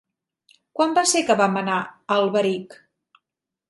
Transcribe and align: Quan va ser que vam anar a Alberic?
Quan 0.79 0.95
va 0.99 1.03
ser 1.13 1.23
que 1.29 1.37
vam 1.43 1.61
anar 1.63 1.79
a 1.85 2.19
Alberic? 2.21 2.79